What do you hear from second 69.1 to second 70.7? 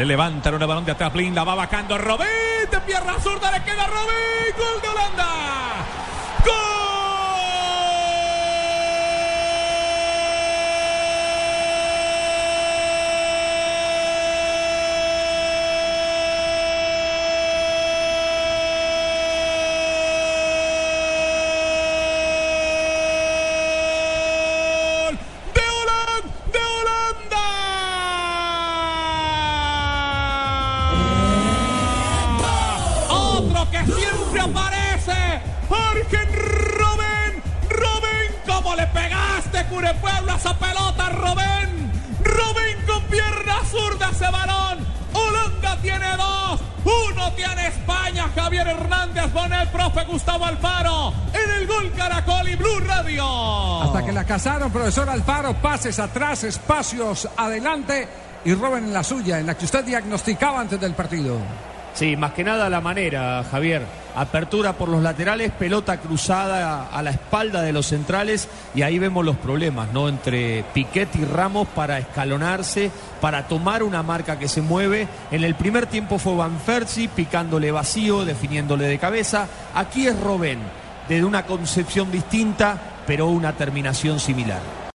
los problemas, ¿no? Entre